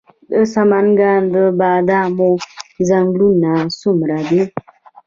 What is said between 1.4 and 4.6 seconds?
بادامو ځنګلونه څومره دي؟